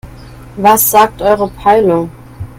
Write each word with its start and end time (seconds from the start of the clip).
Was 0.57 0.89
sagt 0.89 1.21
eure 1.21 1.47
Peilung? 1.47 2.09